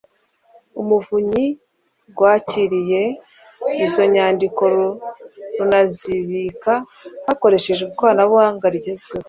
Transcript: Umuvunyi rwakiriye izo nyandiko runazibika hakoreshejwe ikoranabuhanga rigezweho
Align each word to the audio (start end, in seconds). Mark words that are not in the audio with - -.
Umuvunyi 0.81 1.45
rwakiriye 2.11 3.03
izo 3.85 4.03
nyandiko 4.13 4.63
runazibika 5.57 6.73
hakoreshejwe 7.27 7.87
ikoranabuhanga 7.93 8.65
rigezweho 8.73 9.19